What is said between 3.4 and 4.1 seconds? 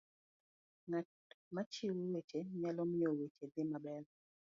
dhi maber